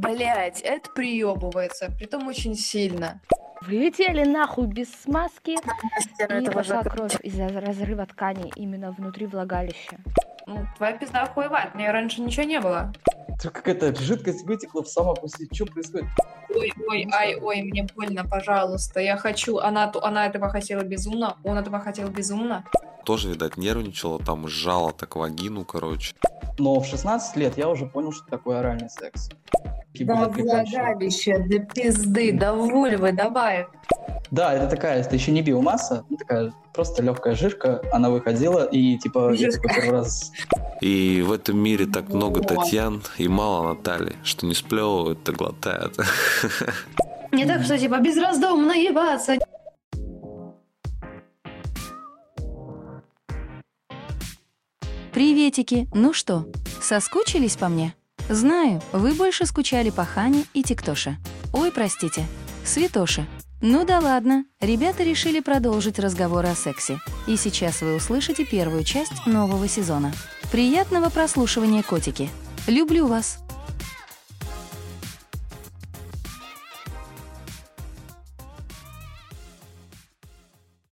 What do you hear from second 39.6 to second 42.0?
такой первый раз И в этом мире